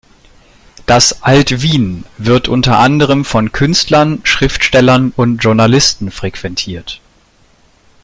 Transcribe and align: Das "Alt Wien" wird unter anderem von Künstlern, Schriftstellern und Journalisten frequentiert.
Das 0.87 1.21
"Alt 1.21 1.61
Wien" 1.61 2.05
wird 2.17 2.47
unter 2.47 2.79
anderem 2.79 3.23
von 3.23 3.51
Künstlern, 3.51 4.21
Schriftstellern 4.23 5.13
und 5.15 5.43
Journalisten 5.43 6.09
frequentiert. 6.09 6.99